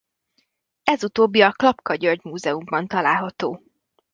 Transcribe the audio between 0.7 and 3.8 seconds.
Ez utóbbi a Klapka György Múzeumban található.